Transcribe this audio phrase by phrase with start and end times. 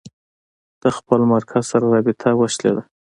[0.81, 2.83] د خپل مرکز سره رابطه وشلېده.